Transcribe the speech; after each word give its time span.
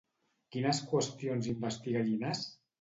Quines 0.55 0.79
qüestions 0.93 1.53
investiga 1.53 2.05
Llinàs? 2.11 2.45